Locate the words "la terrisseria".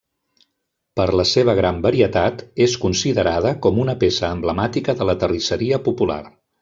5.11-5.81